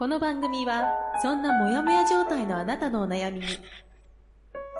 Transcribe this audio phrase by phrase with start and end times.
[0.00, 0.84] この番組は
[1.20, 3.46] そんなモヤモヤ状態のあなたのお悩みに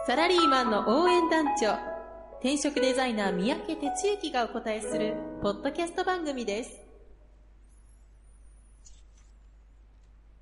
[0.07, 1.75] サラリーマンの応援団長
[2.39, 6.81] 転職デザイナー三宅哲之がお答えするポッドキャスト番組です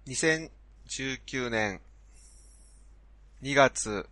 [0.07, 1.81] 2019年
[3.43, 4.09] 2月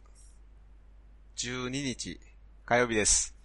[1.37, 2.19] 12日
[2.65, 3.37] 火曜日です。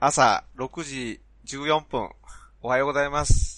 [0.00, 2.08] 朝6時14分、
[2.62, 3.53] おはようございます。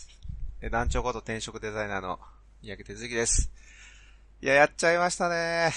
[0.70, 2.19] 団長こと転職デザイナーの
[2.62, 3.52] 三宅哲之です。
[4.43, 5.70] いや、やっちゃいましたね。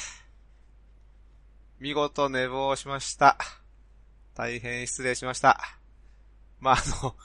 [1.80, 3.38] 見事寝坊しました。
[4.36, 5.60] 大変失礼しました。
[6.60, 7.16] まあ、あの、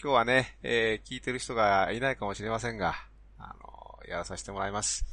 [0.00, 2.94] 今日はね、えー聞いてる人がいないかもしれませんが、
[3.38, 5.06] あの、やらさせてもらいます。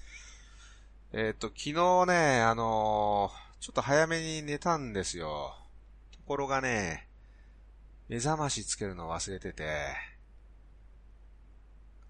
[1.13, 5.55] えっ、と、昨日ね、あのちょっと早めに寝たんですよ。
[6.11, 7.07] ところがね、
[8.09, 9.95] 目覚ましつけるの忘れてて、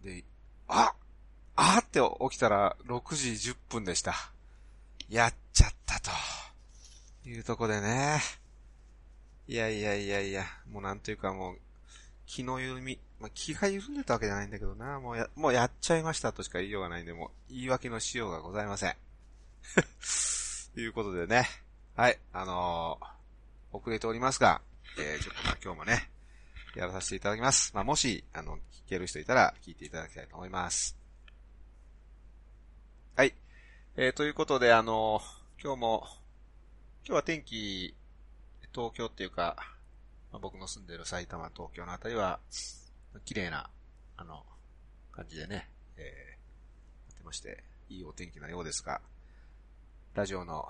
[0.03, 0.23] で、
[0.67, 0.93] あ
[1.55, 4.13] あって起きたら6時10分でした。
[5.09, 6.09] やっちゃったと。
[7.25, 8.19] いうとこでね。
[9.47, 11.57] いやいやいやいや、もうなんというかもう、
[12.25, 18.95] 気の緩み、まあ、気が緩んでたわけじゃないんだけどな、もうや、もうやっちゃいましたとしか言いようがないんで、もう言い訳のしようがございません。
[20.73, 21.47] と いうことでね、
[21.95, 23.13] はい、あのー
[23.73, 24.61] 遅れておりますが、
[24.99, 26.09] えー、ちょっとまあ今日もね、
[26.75, 27.71] やらさせていただきます。
[27.75, 30.97] まあもし、あの、聞ける人いたら聞いていただきたいと思います。
[33.15, 33.33] はい。
[33.95, 35.21] えー、ということで、あの
[35.61, 36.07] 今日も、
[37.05, 37.95] 今日は天気、
[38.73, 39.55] 東京っていうか、
[40.31, 42.39] まあ、僕の住んでる埼玉、東京のあたりは、
[43.23, 43.69] 綺麗な、
[44.17, 44.43] あの、
[45.11, 48.99] 感じでね、えー、やってまして、いいお天気なようですが、
[50.15, 50.67] ラジオの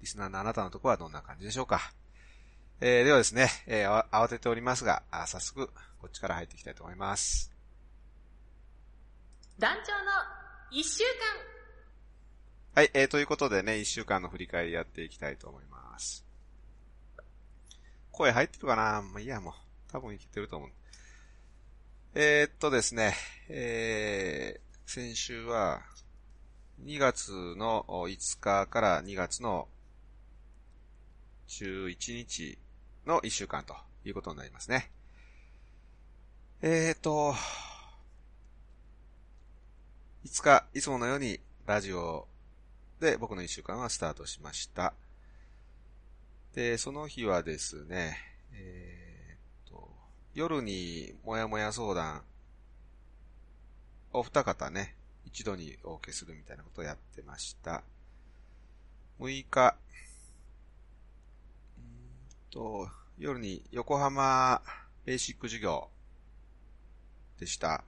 [0.00, 1.92] リスナーのあなたのところはどんな感じでしょうか？
[2.80, 7.50] えー、ではですね、えーあ慌てておりますが、あ早速、こっちから入っていきたいと思います。
[9.58, 10.10] 団長の
[10.70, 11.02] 一週
[12.74, 16.26] はい、えー、ということでね、一週間の振り返りやっていきたいと思います。
[18.12, 19.00] 声入ってるかな？
[19.00, 19.54] まあ、いいや、もう。
[19.90, 20.70] 多分いけてると思う。
[22.14, 23.14] えー、っとですね、
[23.48, 25.80] えー、先週は、
[26.84, 29.68] 2月の5日から2月の
[31.48, 32.58] 11日
[33.06, 34.90] の1週間ということになりますね。
[36.60, 37.34] えーっと、
[40.24, 42.26] 5日、いつものようにラジオ
[42.98, 44.92] で僕の1週間はスタートしました。
[46.54, 48.18] で、その日はですね、
[48.52, 49.88] えーっと、
[50.34, 52.24] 夜にもやもや相談、
[54.12, 54.96] お二方ね、
[55.26, 57.84] 一度にお受けするみたいなことをやってました。
[59.20, 59.76] 6日、
[62.56, 64.62] と、夜に横浜
[65.04, 65.88] ベーシック授業
[67.38, 67.84] でした。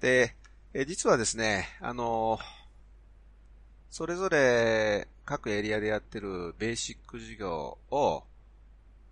[0.00, 0.36] で、
[0.74, 2.38] え実はですね、あの、
[3.90, 8.24] それぞれ各エリアでやってるベーシック授業を、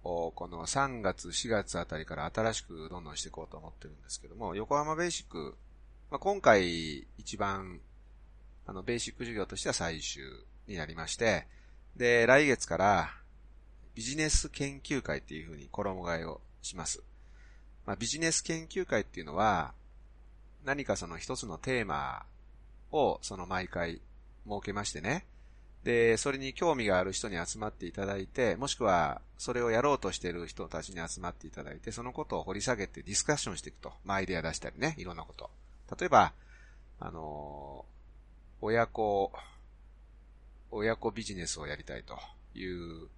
[0.03, 5.56] この3月、4月あたりから新しくどんどんしていこうと思ってるんですけども、横浜ベーシック、
[6.11, 7.81] まあ、今回一番、
[8.67, 10.23] あの、ベーシック授業としては最終
[10.67, 11.47] になりまして、
[11.97, 13.18] で、来月から
[13.99, 17.03] ビジネス研究会っていう風に衣替えをします。
[17.85, 19.75] まあ、ビジネス研究会っていうのは、
[20.65, 22.25] 何かその一つのテーマ
[22.93, 24.01] をその毎回
[24.47, 25.27] 設けましてね。
[25.83, 33.93] で、それに興味がある人に集まっていただいて、もしくはそれをやろうとしている人たちに集まっていただいて、そのことを掘り下げてディスカッションしていくと。
[34.05, 35.51] まあ、アイデア出したりね、いろんなこと。
[35.99, 36.33] 例えば、
[37.01, 37.99] あのー
[38.61, 39.33] 親子、
[40.71, 42.17] 親子ビジネスをやりたいと
[42.55, 43.09] いう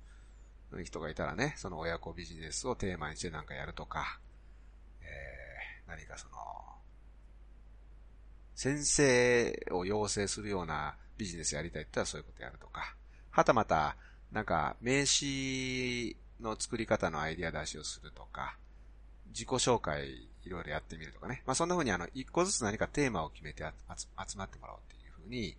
[0.84, 4.20] 人がいたらね、その親子ビジネスをテーマにしてなんかやるとか、
[5.02, 6.34] えー、何かその、
[8.54, 12.94] 先生を養成するようなビジネスやりたいって言ったらそういうことやるとか、
[13.30, 13.96] はたまた、
[14.32, 18.56] なんか名刺の作り方のアイディア出しをするとか、
[19.32, 21.42] 自己紹介いろいろやってみるとかね。
[21.46, 23.64] まあそんな風にあの、一個ずつ何かテーマを決めて
[23.96, 25.56] 集集まってもらおうっていう風に、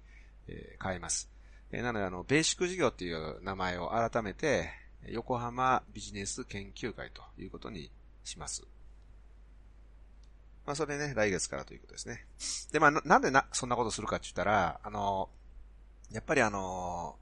[0.48, 1.30] えー変えます。
[1.72, 4.70] えーなのであの、ベーシック事業っていう名前を改めて、
[5.08, 7.92] 横浜ビジネス研究会ということに
[8.24, 8.64] します。
[10.66, 12.26] まあ、それね、来月からということですね。
[12.72, 15.30] で、まあ、なんでな、そんなことするかって言ったら、あの、
[16.12, 17.16] やっぱりあの、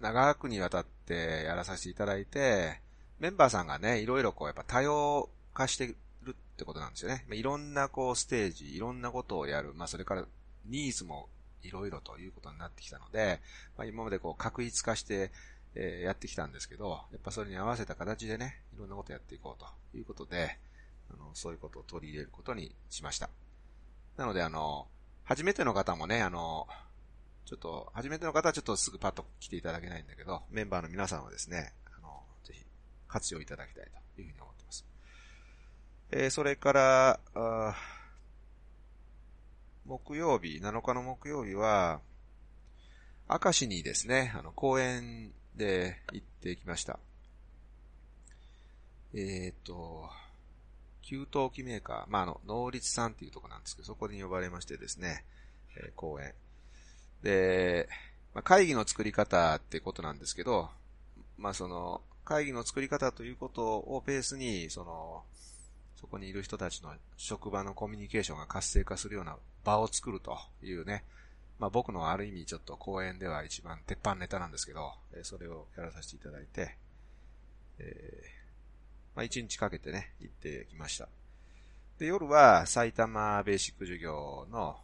[0.00, 2.80] 長くにわたってやらさせていただいて、
[3.18, 5.96] メンバーさんがね、いろいろこう、やっぱ多様化してる
[6.30, 7.24] ってことなんですよね。
[7.28, 9.72] まいろんなこう、ステージ、いろんなことをやる。
[9.74, 10.24] まあ、それから、
[10.66, 11.28] ニーズも
[11.62, 13.40] いろいろということになってきたので、
[13.76, 15.32] まあ、今までこう、確一化して、
[15.78, 20.58] えー、やってきたんですけど、やっぱそれに合わせた形でね、いろんなことやっていこうということで、
[21.12, 23.28] あの、そういうことを取り入れることにしました。
[24.16, 24.88] なので、あの、
[25.24, 26.66] 初めての方もね、あの、
[27.44, 32.64] ちょっと、初めての方はちょっとすぐパッと来ていただけないんだけど、メンバーの皆さんはですね、あの、ぜひ
[33.06, 33.84] 活用いただきたい
[34.14, 34.86] というふうに思ってます。
[36.10, 37.20] えー、それから、
[39.84, 42.00] 木曜日、7日の木曜日は、
[43.28, 46.98] 明石にですね、あの、公園で行ってきました。
[49.14, 49.18] え
[49.58, 50.08] っ、ー、と、
[51.02, 55.24] 給湯器メーカー、まあ、あの、能率さんっていうとこなんですけど、そこに呼ばれましてですね、
[55.76, 56.34] えー、公演。
[57.22, 57.88] で、
[58.34, 60.68] まあ、会議の作り方ってことなんですけど、
[61.38, 65.22] まあ、その、会議の作り方ということをベースに、その、
[65.94, 71.04] そこにいる人たちの職場のコミュニケーションが活性化するような場を作るというね、
[71.58, 76.76] まあ僕のある意味ちょっと講演では一番鉄板ネタなんですけど、えそれをやらさせていただいて、
[77.78, 81.08] えー、まあ一日かけてね、行ってきました。
[81.98, 84.76] で、夜は埼玉ベーシック授業の、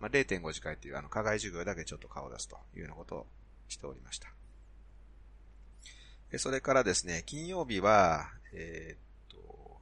[0.00, 3.26] まあ、0.5次会っていうあの課外授業だけちょっと顔を出すというようなことを
[3.68, 4.28] しておりました。
[6.38, 9.80] それからですね、金曜日は、えー、っと、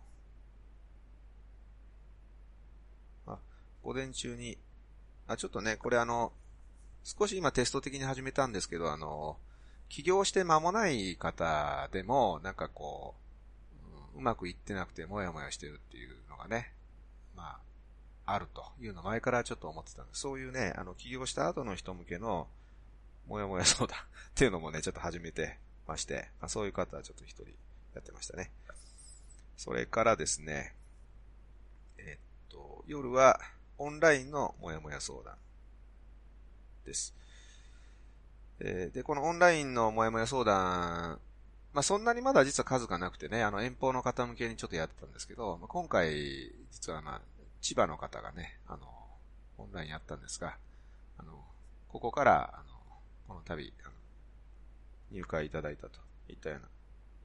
[3.27, 3.39] あ、
[3.83, 4.59] 午前中に
[5.27, 6.33] あ、ちょっとね、これあの、
[7.05, 9.37] 少し今テスト的に始めたんですけど、あの、
[9.89, 13.15] 起業して間もない方でも、なんかこ
[14.15, 16.73] う、うまくいってなくてもやもやしてるっていうのがね、
[17.35, 17.59] ま
[18.27, 20.21] あ、あるというの前からちょっと思ってたんです。
[20.21, 22.49] そういうね、あの、起業した後の人向けの、
[23.27, 27.45] もやもやそうだっていうのもね、ちょっと始めてまして、まあ、そういう方はちょっと一人
[27.95, 28.51] やってましたね。
[29.57, 30.75] それからですね、
[31.99, 33.41] えっと、夜は、
[33.83, 35.35] オンラインのもやもや相談
[36.85, 37.15] です。
[38.61, 41.19] えで、このオンラインのもやもや相談、
[41.73, 47.21] まあ、そんなにまだ実は数がなくてね、あの、遠方の方向けにちょっとやってたんですけど、まあ、今回、実はま、
[47.61, 48.87] 千葉の方がね、あの、
[49.59, 50.57] オンラインやったんですが、
[51.19, 51.33] あの、
[51.89, 52.65] ここから、あの、
[53.27, 53.93] この度、あの
[55.11, 55.99] 入会いただいたと
[56.29, 56.69] いったような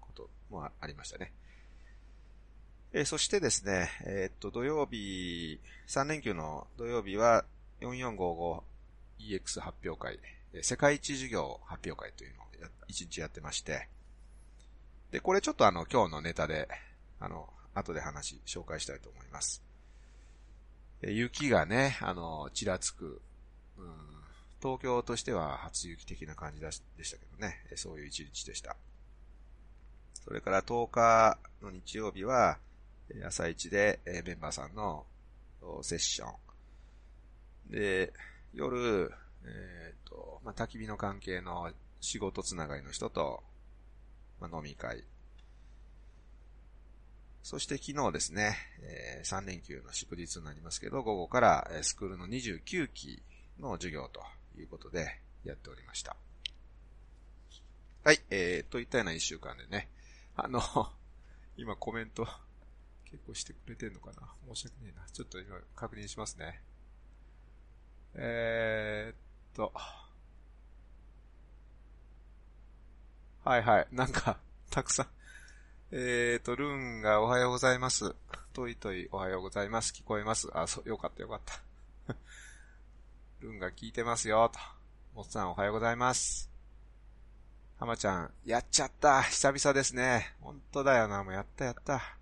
[0.01, 1.31] こともありましたね。
[2.93, 7.43] えー、そしてですね、えー、っと、土曜日、3連休の土曜日は
[7.81, 10.19] 4455EX 発表会、
[10.61, 12.47] 世界一授業発表会というのを
[12.87, 13.87] 一日やってまして、
[15.11, 16.67] で、これちょっとあの、今日のネタで、
[17.19, 19.61] あの、後で話、紹介したいと思います。
[21.01, 23.21] 雪がね、あの、ちらつく、
[23.77, 23.93] うん、
[24.61, 28.75] 東京としては初雪的な感じでしたけどね、そういう一日でした。
[30.25, 32.57] それから10日の日曜日は、
[33.25, 35.05] 朝一で、えメンバーさんの
[35.81, 36.29] セッショ
[37.69, 37.71] ン。
[37.71, 38.13] で、
[38.53, 39.11] 夜、
[39.45, 43.43] えっ、ー、と、まあ、焚き火の関係の仕事つながりの人と、
[44.39, 45.03] まあ、飲み会。
[47.43, 53.21] そして昨日ですね、えー、3連休の祝日になりますけど、午後からスクールの29期
[53.59, 54.21] の授業と
[54.59, 56.17] いうことでやっておりました。
[58.03, 59.89] はい、えー、といったような一週間でね、
[60.35, 60.61] あの、
[61.57, 62.27] 今コメント
[63.09, 64.27] 結構してくれてんのかな？
[64.53, 65.05] 申し訳ねえな。
[65.11, 66.61] ちょっと今確認しますね。
[68.15, 69.17] えー、っ
[69.55, 69.71] と。
[73.43, 73.87] はいはい。
[73.91, 74.37] なんか、
[74.69, 75.07] たくさん。
[75.91, 78.13] えーと、ルーンがおはようございます。
[78.51, 79.93] トイトイおはようございます。
[79.93, 80.49] 聞こえます？
[80.53, 82.13] あ、そう、よかったよかった。
[83.39, 84.59] ルンが聞いてますよ、と。
[85.15, 86.49] もっさんおはようございます。
[87.79, 89.21] はまちゃん、やっちゃった。
[89.21, 90.35] 久々ですね。
[90.41, 91.23] ほんとだよな。
[91.23, 92.17] もうやったやった。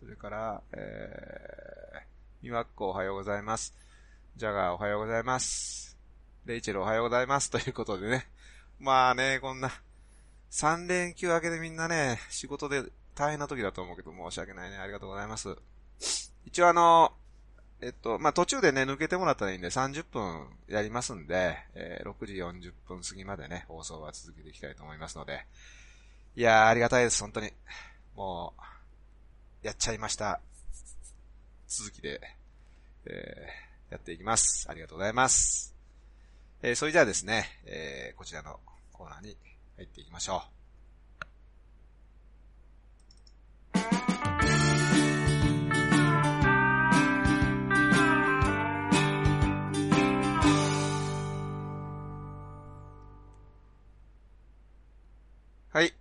[0.00, 2.00] それから、えー、
[2.42, 3.74] みわっこおはようございます。
[4.36, 5.96] ジャガーおはようございます。
[6.46, 7.50] レイチェルおはようございます。
[7.50, 8.28] ということでね。
[8.78, 9.72] まあね、こんな、
[10.52, 12.84] 3連休明けでみんなね、仕事で
[13.16, 14.78] 大変な時だと思うけど、申し訳ないね。
[14.78, 15.56] ありがとうございます。
[16.46, 17.12] 一応あの、
[17.80, 25.44] えっと、まあ、途中でね、抜けてもらったらいいんで、30分やりますんで、えー、6時40分過ぎまでね、放送は続けていきたいと思いますので。
[26.36, 27.52] いやー、ありがたいです、本当に。
[28.14, 28.77] もう、
[29.68, 30.40] やっちゃいました。
[31.66, 32.22] 続きで、
[33.04, 34.66] えー、やっていきます。
[34.70, 35.74] ありがとうございます。
[36.62, 38.60] えー、それじゃあですね、えー、こちらの
[38.94, 39.36] コーナーに
[39.76, 40.58] 入っていきましょう。
[55.76, 55.92] はい。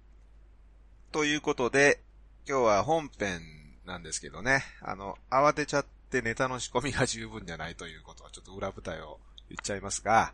[1.12, 2.00] ということで、
[2.48, 3.57] 今日は本編
[3.88, 10.34] なんですけどね、あの、慌てちゃってネタの仕込みが十分じゃないということは、ちょっと裏舞台を言っちゃいますが、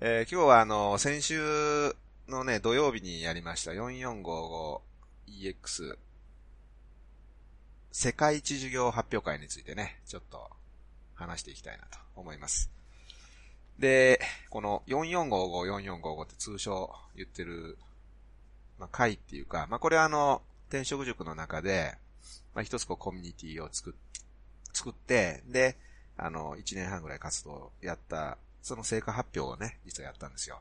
[0.00, 1.94] えー、今日はあの、先週
[2.28, 5.96] のね、土曜日にやりました 4455EX
[7.92, 10.50] 世界一授業発表会についてね、ちょっと
[11.14, 12.70] 話していきたいなと思います。
[13.78, 14.20] で、
[14.50, 17.78] この4455、4455って通称言ってる、
[18.78, 21.94] まあ、会っていうか、まあ、これはあの、転職塾の中で、
[22.54, 23.94] まあ、一つこうコミュニティを作っ、
[24.72, 25.76] 作って、で、
[26.16, 30.60] あの、一年半ぐらい活動をやった、その成果発表をね、実はやったんですよ。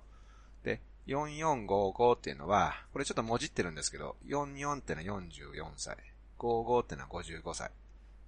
[0.64, 5.98] で、4455っていうのは、これちょっともじってるんですけど、44ってのは44歳。
[6.40, 7.72] 55ってのは55歳。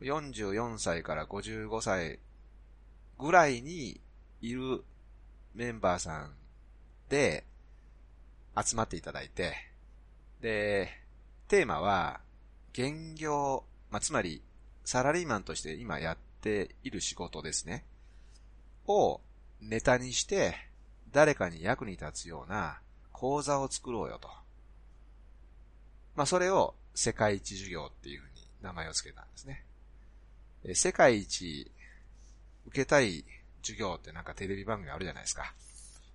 [0.01, 2.20] 44歳から55歳
[3.20, 4.01] ぐらいに
[4.41, 4.84] いる
[5.55, 6.34] メンバーさん
[7.10, 7.46] で
[8.62, 9.53] 集まっていただいて、
[10.41, 10.89] で、
[11.48, 12.20] テーマは、
[12.73, 14.41] 現業、まあ、つまり、
[14.83, 17.85] サラリーマンとして今やっている仕事ですね。
[18.87, 19.21] を
[19.61, 20.55] ネタにして、
[21.11, 22.79] 誰かに役に立つような
[23.11, 24.27] 講座を作ろうよと。
[26.15, 29.63] まあ、それを世界一授業っていうふうに名前を付けたんですね。
[30.73, 31.71] 世界一
[32.67, 33.25] 受けたい
[33.61, 35.53] 授業ってなんかテレビ番組あるじゃないですか。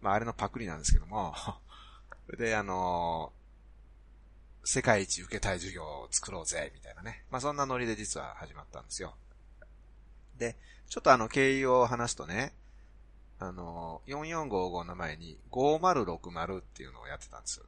[0.00, 1.34] まあ、あれのパクリなんですけども、
[2.38, 3.32] で、あの、
[4.70, 7.24] 世界一受けたい授業を作ろうぜ、みたいなね。
[7.30, 9.14] まあ、そんなノリで実は始まったんですよ。
[10.36, 10.56] で、
[10.90, 12.52] ちょっとあの、経緯を話すとね、
[13.38, 17.62] あの、4455の前に5060っていうのをやってたんです。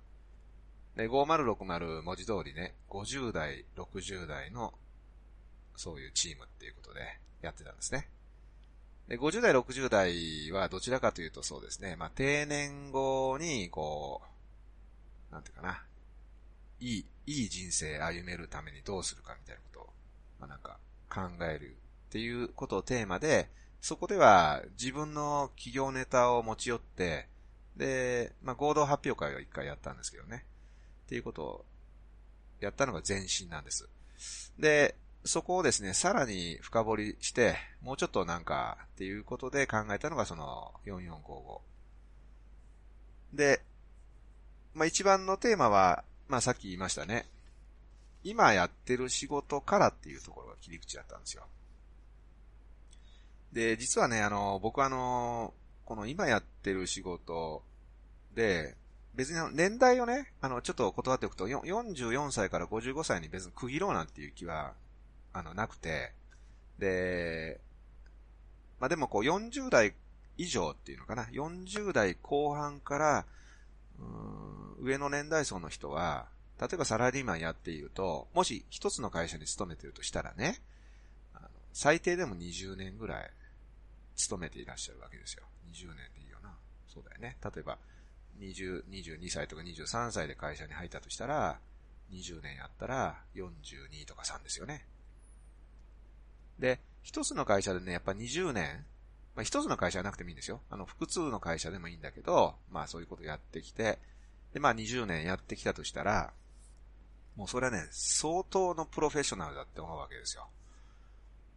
[0.95, 4.75] で、5060文字通りね、50代、60代の、
[5.77, 7.01] そういうチームっていうことで
[7.41, 8.11] やってたんですね。
[9.09, 14.21] で、50代、60代はどちらかというとそうですね、まあ、定年後に、こ
[15.31, 15.83] う、なんていうかな、
[16.81, 19.93] いい、いい人生歩めるためにどうするかみたいなことを、
[20.41, 21.77] まあ、なんか考える
[22.09, 23.49] っていうことをテーマで、
[23.81, 27.29] そこでは自分の企業ネタを持ち寄って、
[27.77, 30.45] で、まあ、合同発表会を一回やったんですけどね。
[31.07, 31.65] っていうことを
[32.61, 33.89] やったのが前身なんです。
[34.59, 34.95] で、
[35.25, 41.61] そこをですね、さらに深掘りして、もうちょっとなんか、っていうことで考えたのがその4455。
[43.33, 43.63] で、
[44.75, 47.27] まあ一番のテーマは、まあさっき言いましたね。
[48.23, 51.45] 今やってる仕事からっていうところが切り口だったんですよ。
[53.53, 55.53] で、実はね、あの、僕はあの、
[55.85, 57.63] この今やってる仕事
[58.35, 58.77] で、
[59.15, 64.75] 別に年代をね、あの、ちょっと断っておくと、44歳から55歳に別に区切ろうなんていう気は
[65.33, 66.13] あの、なくて、
[66.79, 67.61] で、
[68.79, 69.95] まあ、でもこう40代
[70.39, 73.27] 以上っていうのかな、40代後半から、
[74.79, 76.29] 上の年代層の人は、
[76.61, 80.61] 例えばサラリーマンやっていると、もし一つの会社に勤めてるとしたらね、
[81.73, 83.31] 最低でも20年ぐらい
[84.17, 85.45] 勤めていらっしゃるわけですよ。
[85.73, 86.55] 20年でいいよな。
[86.89, 87.37] そうだよね。
[87.43, 87.79] 例えば、
[88.41, 91.59] 20、22歳とか23歳で会社に入ったとしたら、
[92.13, 94.85] 20年やったら42とか3ですよね。
[96.59, 98.85] で、一つの会社でね、やっぱ20年、
[99.41, 100.61] まあ一つの会社はなくてもいいんですよ。
[100.69, 103.99] あの、複数の会社でもいいんだけど、まあそういうことやってきて、
[104.53, 106.35] で、まあ20年やってきたとしたら、
[107.37, 110.47] もうそれはね、相当のプロフェッショナルだって思うわけですよ。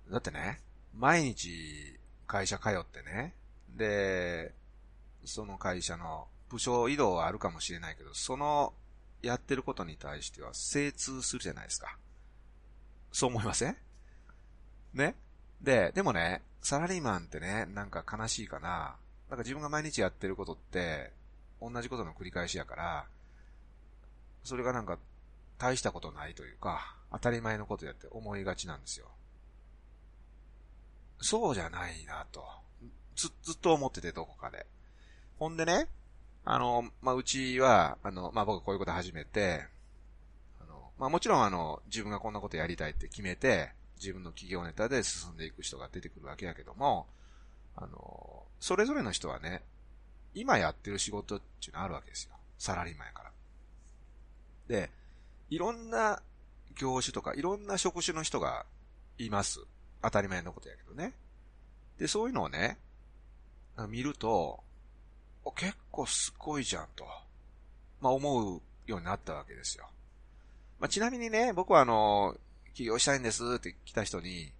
[0.09, 0.61] だってね、
[0.95, 3.33] 毎日会社通ってね、
[3.75, 4.53] で、
[5.25, 8.73] その会社の部署移動はあるかもしれないけど、その
[9.21, 11.97] やってることに対しては精通するじゃないですか。
[13.11, 13.75] そう思いません？
[14.93, 15.15] ね？
[15.61, 18.95] で、でもね、サラリーマンってね、なんか悲しいかな。
[19.29, 21.11] なんか自分が毎日やってることって、
[21.61, 23.05] 同じことの繰り返しやから、
[24.43, 24.97] それがなんか、
[25.57, 29.07] 大したことないというか、当たり前のことやって思いがちなんですよ。
[31.19, 32.43] そうじゃないなと。
[33.15, 34.65] ず、ずっと思ってて、どこかで。
[35.39, 35.87] ほんでね、
[36.45, 39.65] あの、まあ、うちは、あの、まあ、僕こういうこと始めて、
[40.61, 43.71] あの、まあ、もちろんあの、自分がこんなことやりたいって決めて、
[44.03, 47.07] 自分の企業ネタで進んでいく人が出てくるわけやけども、
[47.75, 49.63] あの、それぞれの人はね、
[50.33, 52.31] 今やってる仕事っていうのあるわけですよ。
[52.57, 53.31] サラリーマンやから。
[54.67, 54.91] で、
[55.49, 56.21] いろんな
[56.75, 58.65] 業種とか、いろんな職種の人が
[59.17, 59.59] います。
[60.01, 61.13] 当たり前のことやけどね。
[61.97, 62.77] で、そういうのをね、
[63.87, 64.63] 見ると、
[65.55, 67.05] 結構すごいじゃんと、
[68.01, 69.87] まあ思うようになったわけですよ。
[70.79, 72.35] まあちなみにね、僕はあの、
[72.73, 74.51] 起業したいんですって来た人に、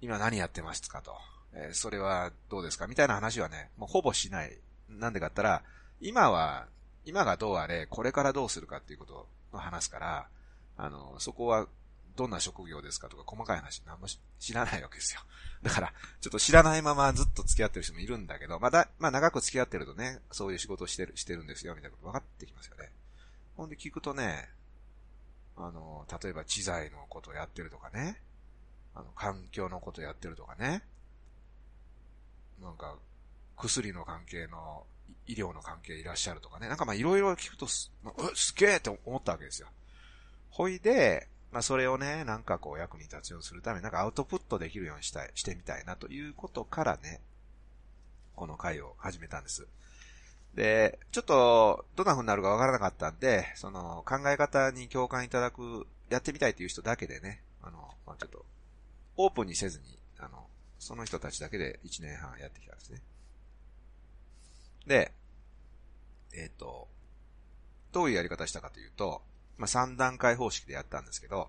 [0.00, 1.16] 今何やってますかと。
[1.54, 4.56] えー、それはどうですかみたいな話はね、もうほぼしない。
[4.88, 5.62] なんでかったら、
[6.00, 6.66] 今は、
[7.04, 10.28] 今がどうあれ、これからどうするかっていうことを話すから、
[10.76, 11.66] あの、そこは
[12.16, 14.06] どんな職業ですかとか細かい話何も
[14.40, 15.20] 知らないわけですよ。
[15.62, 22.90] だから、ちょっと知らないままずっと付き合ってる人もいるんだけど、まだ、まあ長く付き合ってるとね、そういう仕事をしてる、してるんですよ、みたいなこと分かってきますよね。
[23.56, 24.48] ほんで聞くとね、
[25.58, 28.20] あの、例えば知財のことやってるとかね、
[28.94, 30.82] あの、環境のことやってるとかね、
[32.60, 32.96] なんか、
[33.56, 34.86] 薬の関係の、
[35.26, 39.68] 医療の関係いらっしゃるとかね、なんかまあいろいろ聞くとす、まあ、すげえって思ったわけですよ。
[40.50, 47.20] ほいで、まあそれをね、なんかこう役に立つようにするためになんかアウトプットできるようにしたい、してみたいなということからね、
[48.36, 49.66] この回を始めたんです。
[50.54, 58.44] で、ちょっと、どんな風になるかわからなかったんで、その、考え方に共感いただく、やってみたいという人だけでね、あの、まあ、ちょっと、
[59.16, 60.46] オープンにせずに、あの、
[60.78, 63.02] その人たちだけで1年半やってきたんですね。
[64.86, 65.12] で、
[66.34, 66.88] えっ、ー、と、
[67.92, 69.22] どういうやり方したかというと、
[69.58, 71.48] まあ、3段階方式でやったんですけど、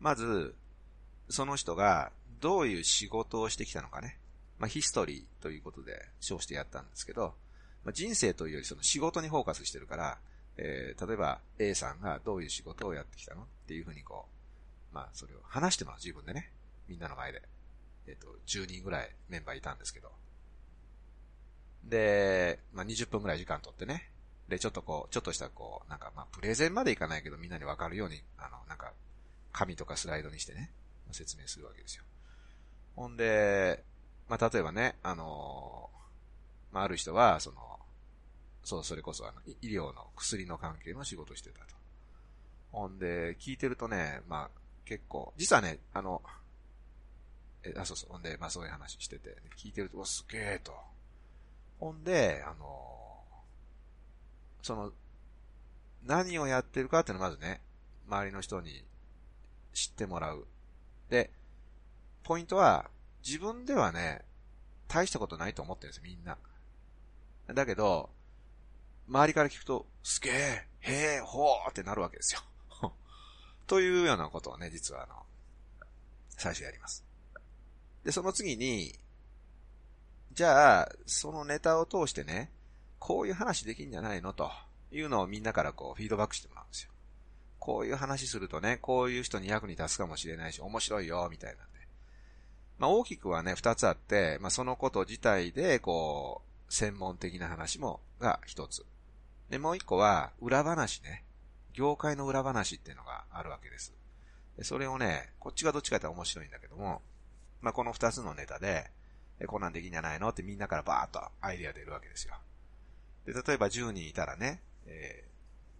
[0.00, 0.54] まず、
[1.28, 4.18] その人がどういう仕事をしてきたのかね。
[4.58, 7.34] まあ、ヒストリーということで称してやったんですけど、
[7.84, 10.18] まあ、人生というよりその仕事にフォーカスしてるから、
[10.56, 14.26] えー、例えば A さんがどういう仕事をやってきたのっていうふうにこ
[14.92, 16.50] う、まあ、それを話してもらう自分でね。
[16.88, 17.42] みんなの前で。
[18.06, 20.10] えっ、ー、と、10人ぐらいメンバーいたんですけど。
[21.84, 24.10] で、まあ、20分ぐらい時間取ってね。
[24.48, 28.92] で、ちょっとこう、ちょっとしたこう、なんかまあ、プレゼンまでいかないけどみんなにわかるように、あの、なんか、
[29.52, 30.72] 紙とかスライドにしてね、
[31.12, 32.04] 説明するわけですよ。
[32.96, 33.84] ほんで、
[34.28, 35.90] まあ、例えばね、あの
[36.72, 37.78] まあ、ある人は、その、
[38.62, 41.66] そう、それこそあの、医療の薬の関係の仕事してたと。
[42.72, 44.50] ほんで、聞いてるとね、まあ、
[44.84, 46.22] 結構、実はね、あの、
[47.62, 48.12] え、あ、そうそう。
[48.12, 50.72] ほんで、まあそういう話してて、聞いてると、わ、すげえと。
[51.78, 53.22] ほんで、あの、
[54.62, 54.92] その、
[56.06, 57.60] 何をやってるかっていうのはまずね、
[58.08, 58.84] 周りの人に
[59.74, 60.46] 知ってもらう。
[61.10, 61.30] で、
[62.22, 62.90] ポイントは、
[63.24, 64.22] 自分ではね、
[64.88, 66.38] 大したことないと思ってるんですよ、みんな。
[67.54, 68.10] だけど、
[69.08, 72.42] 周りから聞くと、すげえ、へえ、ほーってなるわけですよ。
[73.66, 75.26] というようなことをね、実はあの、
[76.30, 77.04] 最初やります。
[78.04, 78.98] で、その次に、
[80.32, 82.50] じゃあ、そのネタを通してね、
[82.98, 84.50] こういう話できんじゃないのと
[84.92, 86.90] いうのをみんなからこうフィードバックしてもらうんですよ。
[87.58, 91.80] こういう話するとね、こういう人に役に立つかもしれないし、面白いよ、みたいなんで。
[92.78, 98.86] まあ大きくはね、二つあって、まあそのこと自体で、こう、専門的な話も、が一つ。
[99.50, 101.24] で、もう一個は、裏話ね。
[101.74, 103.92] 業界の裏話っていうのがあるわけです。
[104.56, 107.02] でそれをね、こっちがどっちかって面白いんだけども、
[107.60, 108.90] まあ、この二つのネタで、
[109.40, 112.34] え、こんなんできんじゃないのってみんなからバーっとアイディア出るわけですよ。
[113.26, 115.24] で、例えば10人いたらね、え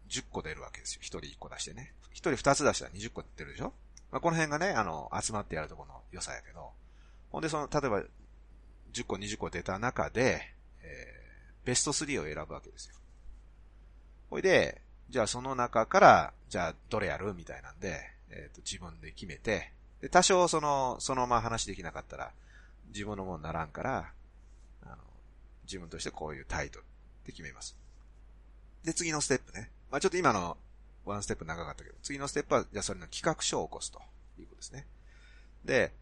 [0.08, 1.00] ー、10個出るわけですよ。
[1.02, 1.92] 1人1個出してね。
[2.12, 3.72] 1人2つ出したら20個出るでしょ
[4.10, 6.72] まあ、この辺がね、あの、集まってやるとこの良さやけど、
[7.30, 8.02] ほんでその、例えば、
[8.92, 12.94] 10個20個出た中で、えー、ベスト3を選ぶわけですよ。
[14.30, 22.32] ほいで、じゃあその中から、じゃあどれやるみたいなんで、えっ、ー、と、自分で決めて、で、多少その、そのまま話できなかったら、
[22.88, 24.12] 自分のものにならんから、
[24.82, 24.96] あの、
[25.64, 26.86] 自分としてこういうタイトルっ
[27.24, 27.76] て決めます。
[28.84, 29.70] で、次のステップね。
[29.90, 30.56] まあちょっと今の
[31.04, 34.00] ワンステップ長かったけど、次のステップは、じゃあそれの企画書を起こすと
[34.38, 34.86] いうことですね。
[35.64, 35.92] で、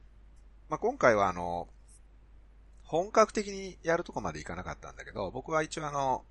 [0.69, 1.69] まあ今回はあの、
[2.89, 6.25] 本格的にやるとこまでいかなかったんだけど、僕は一応あの、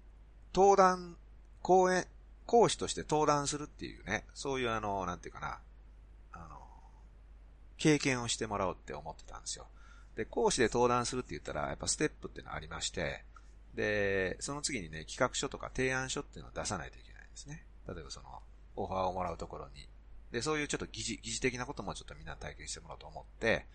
[0.55, 1.15] 登壇、
[1.61, 2.07] 講演、
[2.47, 5.59] 講師として登壇するっていうね、そういうあの、なんていうかな、
[6.33, 6.57] あの
[7.77, 9.67] 経験をしてもらおうって思ってたんですよ。
[10.15, 13.23] で、講師で登壇するって言ったら、やっぱステップっていうのがありまして、
[13.75, 17.67] で、その次にね、企画書とか提案書っていうのを出さないといけないんですね。
[17.87, 18.41] 例えばその、
[18.75, 19.87] オファーをもらうところに。
[20.31, 23.67] で、そういうちょっと疑似、疑似的なこともちょっとみんな体験してもらおうと思って、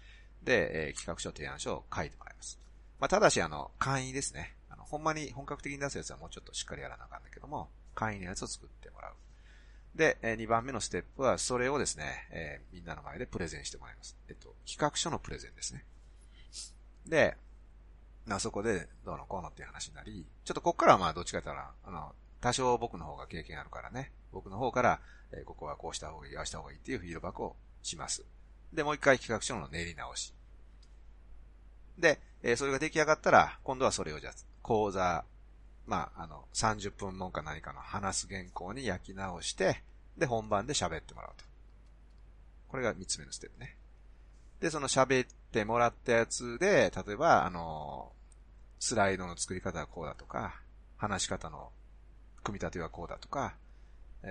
[0.43, 2.59] で、えー、企画書、提案書を書いてもらいます。
[3.03, 4.55] まあ、ただし、あの、簡易ですね。
[4.71, 9.15] あの、ほんまに本格的に出すやつはもうちょっとしっかりやらなあかんだけども、簡易のやつを作ってもらう。
[9.97, 14.17] で、2番目のステップは、それをですね、えー、みんなの前でプレゼンしてもらいます。
[14.29, 15.85] えっと、企画書のプレゼンですね。
[17.05, 17.37] で、
[18.29, 25.01] あそこで、どうのこうのっていう話になり、ちょっとこっからはまあどっちか言ったら、あの、多少僕の方が経験あるからね、僕の方から、
[25.33, 28.25] えー、ここはこうした方がいい、ああした方がいいっていうフィードバックをします。
[28.73, 30.33] で、もう一回企画書の練り直し。
[31.99, 35.25] で、えー、それが出来上がったら、今度はそれをじゃあ、講座
[35.87, 39.83] まあ、あの、30分もんか何かの話す原稿に焼き直して、
[40.17, 41.45] で、本番で喋ってもらうと。
[42.69, 43.77] これが3つ目のステップね。
[44.61, 48.13] で、その喋ってもらったやつで、例えば、あの、
[48.79, 50.61] スライドの作り方はこうだとか、
[50.97, 51.71] 話し方の
[52.45, 53.55] 組み立てはこうだとか、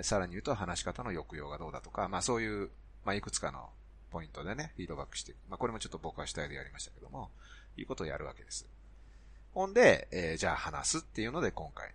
[0.04, 2.69] さらに言うと話し方の抑揚がどうだとか、まあそういう、
[3.04, 3.69] まあいくつかの
[4.10, 5.38] ポイントでね、フィードバックしていく。
[5.50, 7.30] まあこれもちょっと僕は主体でやりましたけども、
[7.82, 8.67] いうことをやるわけです。
[9.54, 11.91] ほんで、えー、じゃあ話すっていうので今回。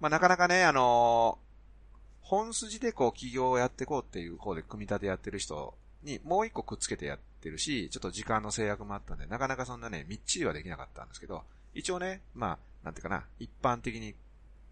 [0.00, 11.42] まあなかなかね、あのー、本筋でこう企業をやっていこうっていう方で組み立てやってる人にもう一個くっつけてやってるし、ちょっと時間の制約もあったんで、なかなかそんなね、みっちりはできなかったんですけど、
[11.74, 14.14] 一応ね、まあ、なんていうかな、一般的に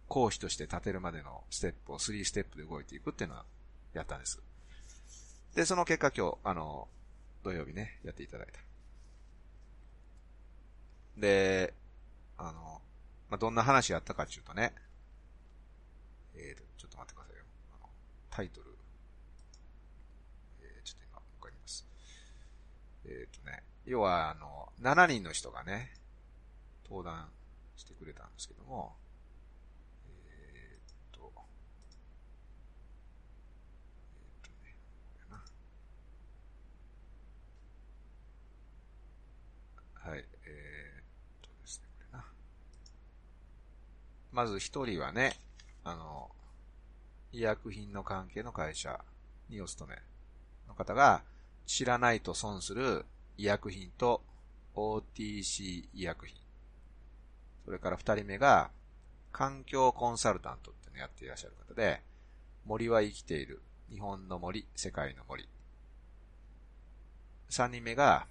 [0.09, 3.45] 講師として立てるまでのステップを3ステップで動いていくっていうのは
[3.93, 4.41] やったんです。
[5.55, 6.89] で、その結果今日、あの、
[7.43, 8.68] 土曜日ね、やっていただいた。
[11.19, 11.75] で、
[12.37, 12.81] あの、
[13.29, 14.73] まあ、どんな話やったかっていうとね、
[16.35, 17.43] えーと、ちょっと待ってくださいよ。
[17.75, 17.89] あの
[18.31, 18.79] タイトル。
[20.61, 21.87] えー、ちょっと今、わかります。
[23.05, 25.93] えっ、ー、とね、要は、あの、7人の人がね、
[26.85, 27.29] 登壇
[27.77, 28.97] してくれたんですけども、
[30.07, 30.81] えっ
[31.13, 31.33] と。
[34.15, 34.77] えっとね
[39.95, 41.05] はい、えー、っ
[41.43, 42.25] とですね、これな。
[44.33, 45.37] まず一人はね、
[45.85, 46.31] あの、
[47.33, 49.01] 医薬品の関係の会社
[49.49, 49.97] にお勤め
[50.67, 51.23] の方が、
[51.67, 53.05] 知らないと損する
[53.37, 54.23] 医薬品と
[54.75, 56.37] OTC 医薬品。
[57.65, 58.71] それから二人目が、
[59.33, 62.03] 環境コンサルタントってのやっていらっしゃる方で、
[62.65, 63.63] 森は生きている。
[63.91, 65.49] 日本の森、世界の森。
[67.49, 68.27] 三人目が、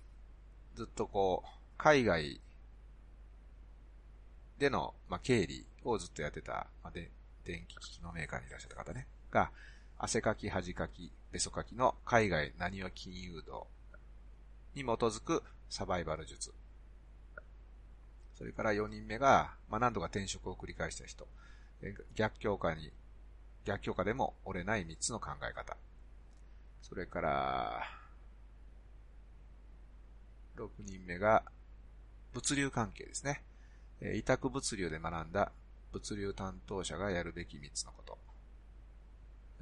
[0.76, 2.40] ずっとこう、海外
[4.60, 7.12] での、まあ、経理をずっとやってた、まあ、で、
[7.46, 9.52] 電気機器のメーカーにいらっしゃった方ね、が、
[9.98, 13.68] 汗かき、恥かき、べそかきの海外何は金融道
[14.76, 16.54] に基づくサバイバル術。
[18.38, 21.28] それから4人目が、まあ、何度か転職を繰り返した人。
[22.16, 22.92] 逆境下に、
[23.66, 25.76] 逆境下でも折れない3つの考え方。
[26.84, 27.84] それから、
[30.56, 31.44] 6人目が、
[32.34, 33.42] 物流関係ですね。
[34.16, 35.52] 委託物流で学んだ
[35.98, 38.18] 物流担当者がやるべき3つのこと。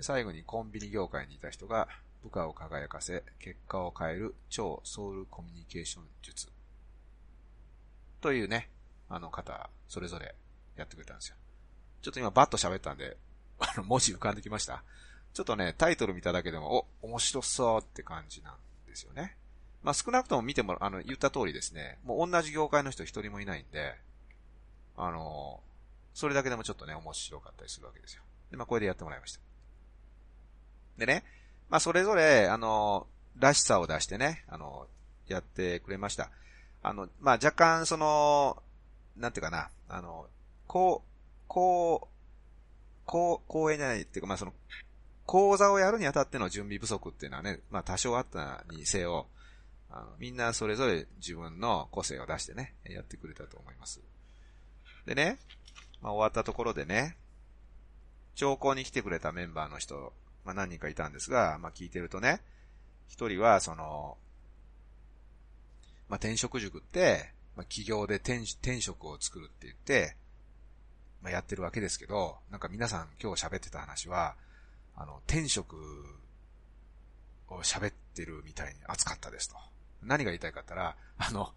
[0.02, 1.88] 最後にコンビニ業界にいた人が
[2.24, 6.50] 部下を輝かせ、結果を変える超ソウルコミュニケーション術。
[8.20, 8.70] というね、
[9.08, 10.36] あの方、それぞれ
[10.76, 11.36] やってくれたんですよ。
[12.02, 13.16] ちょっと今バッと喋ったんで、
[13.60, 14.84] あの、文字浮かんできました
[15.34, 19.38] ちょっとね、タイトル見ただけでも、お、面白そうって感じなんですよね。
[19.84, 23.96] まあ、少なくとも見ても、あの、言った通りですね、もう同じ業界の人一人もいないんで、
[24.98, 25.62] あの、
[26.16, 28.24] それだけでもちょっとね、面白かったりするわけですよ。
[28.50, 29.40] で、まあ、これでやってもらいました。
[30.98, 31.26] でね、
[31.70, 33.06] まあ、それぞれ、あの、
[33.38, 34.88] らしさを出してね、あの、
[35.28, 36.32] やってくれました。
[36.82, 38.64] あの、まあ、若干、その、
[39.18, 40.28] なんていうかな、あの、
[40.68, 41.10] こう、
[41.48, 42.08] こう、
[43.06, 44.54] こう、公演じゃないっていうか、まあ、その、
[45.26, 49.28] 講座をやるにあたっての準備不足っていうのはね、まあ、多少あったにせよ、
[49.90, 54.00] あの、みんなそれぞれ自分の個性を出してね、やってくれたと思います。
[55.06, 55.40] でね、
[56.06, 57.18] まあ、終わったところでね、
[58.36, 60.14] 聴講に来てくれたメンバーの人、
[60.44, 62.42] まあ、何人かいたんですが、まあ、聞いてるとね、
[63.08, 64.16] 一人は、その、
[66.08, 70.16] まあ、転職塾って、まあ、企業で転転職を作るって言って、
[71.24, 74.36] まあ、やってるわけですけど、なんか皆さん今日喋ってた話は、
[74.96, 75.76] あの、転職
[77.50, 79.56] を喋ってるみたいに熱かったですと。
[80.04, 81.52] 何が言いたいかったら、あの、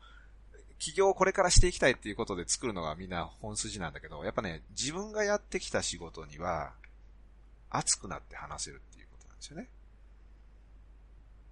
[0.79, 6.73] 起業をこれからしていきたいっていうことで作るのがみんな本筋なんだけど、やっぱね、自分がやってきた仕事には、
[7.71, 9.69] 熱くなって話せるっていうことなんですよね。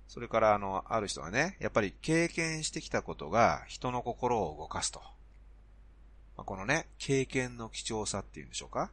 [0.09, 5.01] それから、あの、ある人はね、やっぱり経験してきたことが人の心を動かすと。
[6.37, 8.91] まあ、このね、経験の貴重さっていうんでしょうか。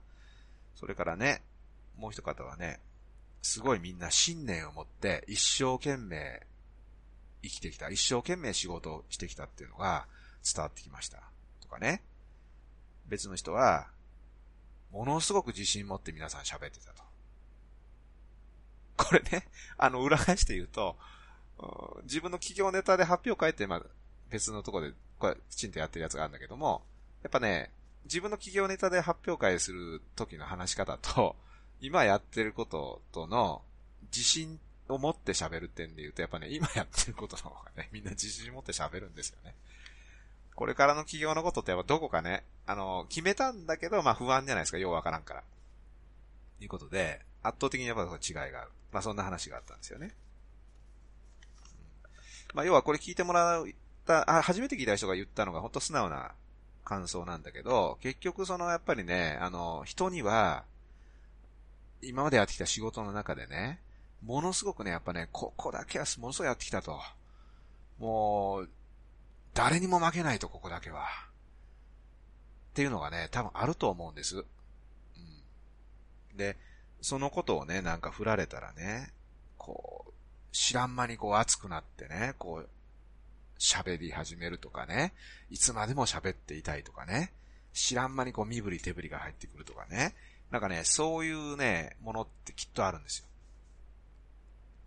[0.75, 1.43] それからね、
[1.97, 2.79] もう一方はね、
[3.43, 6.41] すごいみんな信念を持って一生懸命
[7.43, 10.07] 生きてきた、一生懸命仕事をしてきたっていうのが
[10.43, 11.23] 伝わってきました。
[11.61, 12.01] とかね。
[13.07, 13.87] 別の人は、
[14.91, 17.03] ものすごく自信持って皆さん喋ってたと。
[18.97, 20.95] これね、あの、裏返して言うと、
[22.03, 23.81] 自分の企業ネタで発表会って、まあ、
[24.29, 26.83] 別のとこで、これ、きちんとやってるやつがあるんだけども、
[27.23, 27.71] やっぱね、
[28.05, 31.35] 自分の企業ネタで発表会する時の話し方と、
[31.79, 33.61] 今やってることとの
[34.11, 39.55] 自信を持って喋る点で言うと、やっぱね、今やってることの方がね、みんな自信持って喋るんですよね。
[40.55, 45.43] これからの企業のことってやっぱどこかね、あの、決めたんだけど、まあ不安じゃないですか、ようわからんから。
[46.59, 48.71] いうことで、圧倒的にやっぱ違いがある。
[48.91, 50.15] まあそんな話があったんですよね。
[52.53, 53.65] まあ要はこれ聞いてもらっ
[54.05, 56.33] た、あ、初めて聞いた人が言ったのが本当素直な
[56.85, 60.65] 感想なんだけど、結局そのやっぱりね、あの、人には、
[62.01, 63.81] 今までやってきた仕事の中でね、
[64.21, 66.99] ものすごくね、やっぱね、ここだけはものすごいやってきたと。
[67.99, 68.69] もう、
[69.53, 71.07] 誰にも負けないと、ここだけは。
[72.71, 74.37] っていうのがね、多分あると思うんです。
[74.37, 74.41] う
[76.33, 76.37] ん。
[76.37, 76.57] で、
[77.01, 79.11] そのことをね、なんか振られたらね、
[79.57, 80.11] こう、
[80.51, 82.69] 知らん間にこう熱くなってね、こう、
[83.59, 85.13] 喋り始めるとかね、
[85.49, 87.31] いつまでも喋っていたいとかね、
[87.73, 90.15] 知らん間にこう身振り手振りが入ってくるとかね、
[90.51, 93.25] なんかね、そういうね、ものってきっとあるんですよ。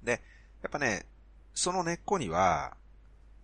[0.02, 0.22] で、
[0.62, 1.07] やっぱね、
[1.55, 2.76] その根っこには、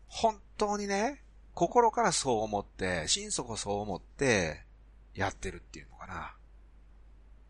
[0.08, 1.22] 本当にね、
[1.54, 4.62] 心からそう思って、心底そう思って、
[5.14, 6.34] やってるっていうのかな。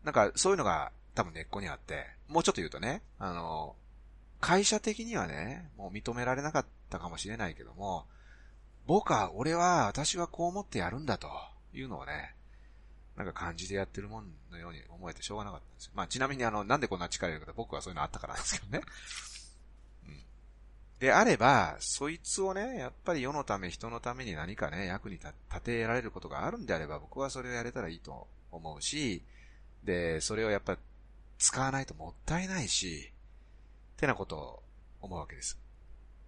[0.03, 3.75] なんか、そういうのが多分根っこにあって、もうちょっと言うとね、あの、
[4.41, 8.05] 会社的にはね、もう認められなかったかもしれないけども、
[8.85, 11.29] 僕は、俺は、私はこう思ってやるんだと
[11.73, 12.35] いうのをね、
[13.15, 15.91] なんか感じでやってるもんのように思えてしょうがなかったんですよ。
[15.95, 18.83] まあちなみにあの、なんでこんな力いるか僕はそういうのあったからなんですけどね。
[21.03, 29.21] であれば、そいつをね、やっぱり世のため、人のために何かね、役に立てられることがあるんであれば、僕はそれをやれたらいいと思うし、
[29.83, 30.77] で、それをやっぱ
[31.39, 33.11] 使わないともったいないし、
[33.97, 34.63] ってなことを
[35.01, 35.59] 思うわけです。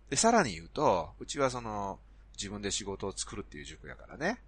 [0.09, 1.97] で、さらに言うと、うちはその、
[2.35, 4.41] 自分で仕事を作るっていう塾やからね、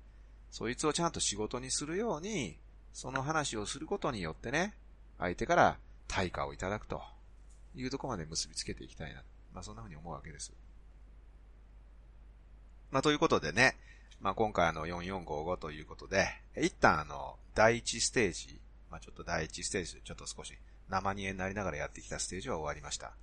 [0.51, 2.57] そいつをちゃんと仕事にするように、
[2.91, 4.73] その話をすることによってね、
[5.19, 5.77] 相手から
[6.09, 7.01] 対価をいただくと
[7.77, 9.23] いうところまで結びつけていきたいな。
[9.57, 10.53] まあそんな風に思うわけです。
[12.91, 13.75] まあということでね、
[14.21, 16.27] まあ今回あの4455ということで、
[16.61, 18.59] 一旦あの、第一ステージ、
[18.91, 20.53] まあちょっと第一ステージちょっと少し
[20.89, 23.13] 生煮えになりながらやってきたステージは終わりました。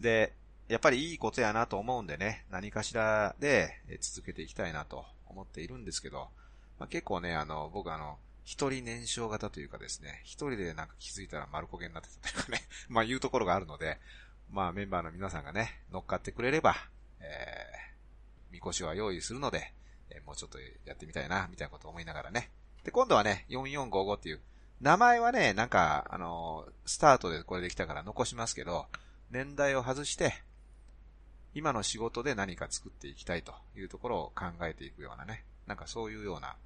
[0.00, 0.32] で、
[0.68, 6.30] やっぱりいいことやなと思うんでね、何かしらで続けていきたいなと思っているんですけど、
[6.78, 13.98] まあ、結構ね、あの、僕あの、一人燃焼型というかですね、一人でなんか気づいたら丸焦げになってたというかね、 まあいうところがあるので、
[14.50, 16.76] まあメンバーの皆さんがね、乗っかってくれれば、
[17.20, 19.72] えー、みこしは用意するので、
[20.10, 22.50] えー、もうちょっとやってみたいな、みたいなことを思いながらね。
[22.84, 24.40] で、今度はね、4455っていう、
[24.80, 28.86] 名前はね、なんか、あのー、スタートでこれできたから残しますけど、
[29.30, 30.34] 年代を外して、
[31.54, 36.56] 今の仕事で何か作っていきたいというところを考えていくようなね、なんかそういうような、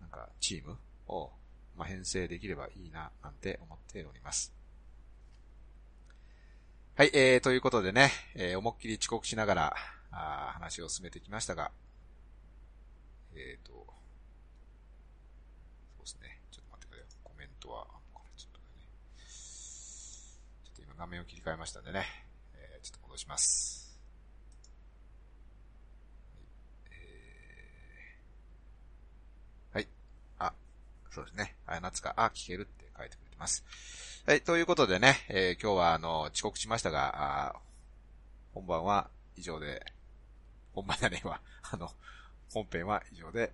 [0.00, 0.76] なんかチーム
[1.08, 1.30] を、
[1.76, 4.52] まあ、編成できればいいな、なんて思っております。
[6.96, 9.76] はい、えー、ということでね、えー、思いっきり遅刻しながら、
[10.12, 11.72] あ話を進めてきましたが、
[13.34, 13.82] えーと、そ
[16.02, 17.18] うですね、ちょっと待ってください。
[17.24, 18.64] コメントは、これちょっとね、
[19.18, 22.06] ちょっと今画面を切り替えましたんでね、
[22.54, 23.98] えー、ちょっと戻します。
[29.72, 29.88] はい、
[30.38, 30.52] あ、
[31.10, 32.83] そうですね、あや、夏か、あ、聞けるって。
[33.34, 33.64] ってます。
[34.26, 37.56] はい、ということでね、えー、今日はあの、遅刻しましたが、
[38.54, 39.84] 本番は以上で、
[40.72, 41.40] 本番だねえわ。
[41.70, 41.90] あの、
[42.52, 43.52] 本編は以上で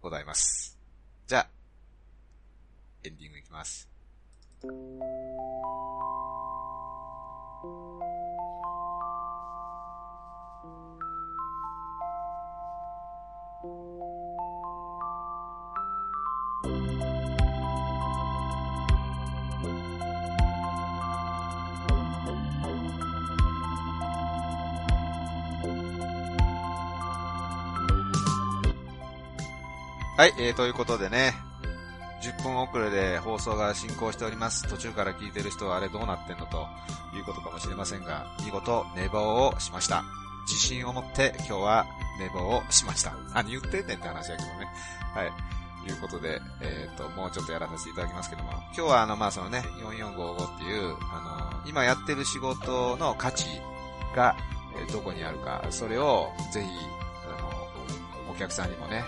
[0.00, 0.78] ございます。
[1.26, 1.48] じゃあ、
[3.02, 3.88] エンディングいきます。
[30.16, 31.34] はい、えー、ということでね、
[32.22, 34.66] 10分遅れで放送が進行しております。
[34.66, 36.66] 途中から聞いてる人はあれどうなってんのと
[37.14, 40.04] いうことかもしれませんが、見事寝坊をしました。
[40.48, 41.86] 自信を持って今日は
[42.18, 43.12] 寝坊をしました。
[43.34, 44.66] 何言ってんねんって話やけどね。
[45.14, 45.32] はい。
[45.86, 53.44] いうことで、えっ、ー、と、もうちょっとやらさせていただきますけども、今日はあの、まあ、そのね、4455っていう、あの、今やってる仕事の価値
[54.16, 54.34] が、
[54.88, 56.68] え、どこにあるか、それをぜひ、
[57.38, 57.42] あ
[58.26, 59.04] の、お客さんにもね、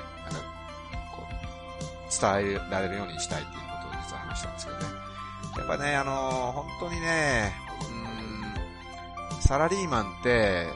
[2.20, 4.84] 伝えられるようにしたいっていうことを実は話したんですけどね。
[5.56, 7.52] やっぱね、あのー、本当にね、
[9.32, 10.68] うん、サラリーマンって、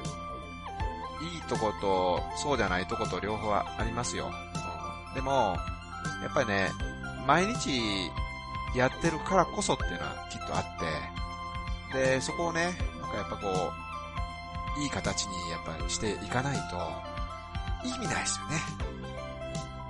[1.22, 4.33] いいとこと、そうじゃないとこと両方ありますよ。
[5.09, 5.57] うん、でも、
[6.22, 6.70] やっぱりね、
[7.26, 8.11] 毎日
[8.74, 10.64] やってるからこそっていうのはきっとあっ
[11.92, 13.72] て、で、そこをね、なんかやっぱこ
[14.76, 16.76] う、いい形にやっぱりしていかないと、
[17.87, 18.57] 意味ないですよね。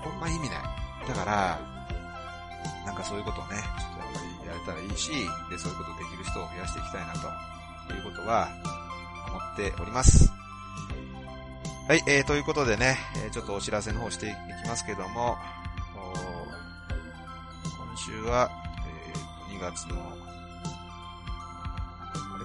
[0.02, 0.71] ほんま意味ない。
[1.08, 1.58] だから、
[2.86, 3.62] なんかそういうことをね、ちょっ
[3.94, 5.10] とやっぱりやれたらいいし、
[5.50, 7.18] で、そういうことできる人を増やしていきたいなと
[7.94, 8.48] いうことは
[9.28, 10.30] 思っております。
[11.88, 14.34] はい、えー、ということでね、えー、ちょっとお知らせの方していき
[14.68, 15.36] ますけども、
[15.94, 16.02] 今
[17.96, 18.50] 週は、
[19.50, 19.98] えー、2月の、あ
[22.38, 22.44] れ？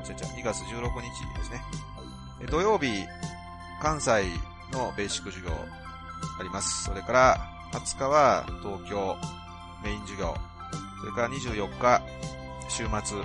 [0.00, 1.06] あ、違う違う、2月16日
[1.38, 1.62] ですね。
[2.42, 3.04] え土曜日、
[3.82, 4.24] 関西
[4.72, 5.52] のベーシック授業
[6.38, 6.84] あります。
[6.84, 7.38] それから
[7.72, 9.16] 20日は東京
[9.82, 10.34] メイン授業。
[11.00, 12.02] それから24日、
[12.68, 13.18] 週末、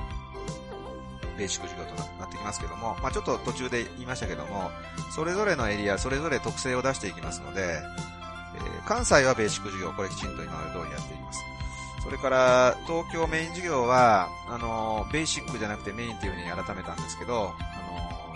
[1.38, 4.72] ベーシック授業となってきますけども、まあちょっと途中で言いましたけども、
[5.14, 7.82] それぞれのエリア、それぞれ特性を出していきますので、
[8.56, 11.44] えー、関西はベーシック授業、これきちんと今まで通りやっていきます。
[12.04, 17.54] それから、東京メイン授業は、あの、ベーシックじゃなくてメインっていう風に改めたんですけど、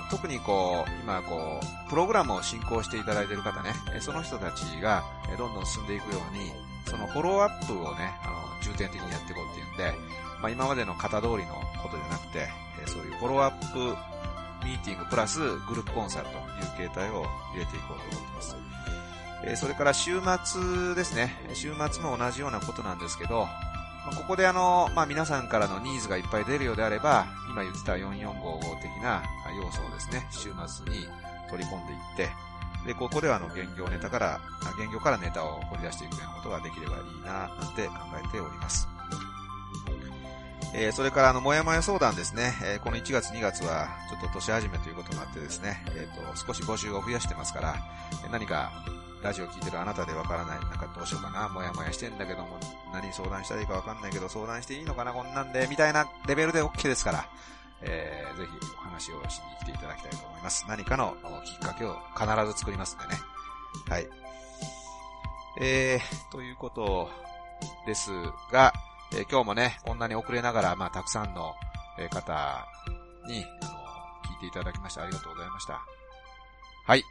[0.10, 5.04] 特にこう、今こう、プログラムを進行していただいている方ね、その人たちが
[5.38, 6.52] どんどん進んでいくように、
[6.86, 9.94] そのフォローアップをね、あの、重点的にやっていこうっていうんで、
[10.42, 12.48] まあ今までの型通りのことじゃなくて、
[12.88, 13.78] そういうフォローアップ
[14.66, 18.56] ミーティングプラスグループコンサルという形態を入れていこうと思っています。
[19.44, 21.34] えそれから週末ですね。
[21.54, 23.48] 週末も同じようなことなんですけど、
[24.06, 29.24] まここであの、まあ、皆さんからのニーズがいっぱい出るようであれば、今言ってた4455的な
[29.58, 31.08] 要素をですね、週末に
[31.50, 32.30] 取り込んでいって、
[32.86, 34.42] で、ここではあの、現業ネタから、
[34.80, 38.88] 現業からネタを掘り出していくようなことができればいいな、なんて考えております。
[40.74, 42.54] えー、それからあの、もやもや相談ですね。
[42.64, 47.76] えー、この1月2月は、ちょっと年始めということになってですね、えっ、ー、と、少し募集を増やしてますから、
[48.32, 48.72] 何か、
[49.22, 52.58] ラジオ聞いてるあなたでわからない、なんかどうしようかな、もやもやしてんだけども、
[52.94, 57.26] 何相談したらいいかわかんないけど、相談していいのかな、こんなんで、みたいなレベルで OK ですから、
[57.82, 60.66] えー、ぜひお話をしに来ていただきたいと思います。
[60.68, 63.22] 何かのきっかけを必ず作りますんでね。
[63.90, 64.08] はい。
[65.62, 67.10] えー、ということ
[67.86, 68.12] です
[68.52, 68.74] が、
[69.12, 71.54] えー、今日もね、こんなに遅れながら、まあ、たくさんの、
[72.12, 72.66] 方
[73.28, 73.72] に、あの、
[74.34, 75.82] 聞いていただきましてありがとうございました。
[76.86, 77.04] はい。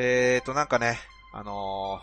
[0.00, 0.96] えーと、なんかね、
[1.32, 1.98] あの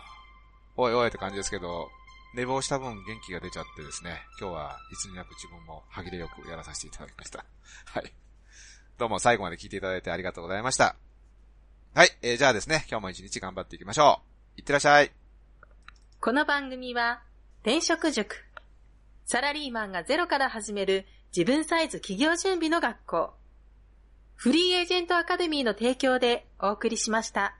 [0.76, 1.88] ー、おいおいって感じですけど、
[2.34, 7.46] 寝坊した分元気が出ちゃってですね、今日はいつになく自分も歯切れよくやらさせていただきました。
[7.88, 8.12] はい。
[8.98, 10.94] どうも最後まで聞いていただいてありがとうございました。
[11.94, 14.20] はい、えー、じゃあですね、今日も一日頑張っていきましょ
[14.58, 14.60] う。
[14.60, 15.10] いってらっしゃい。
[16.20, 17.22] この番組は、
[17.62, 18.44] 転職塾。
[19.24, 23.34] サラリーマンがゼロから始める自分サイズ企業準備の学校。
[24.34, 27.56] フリーエージェントアカデミーの提供でお送りしました。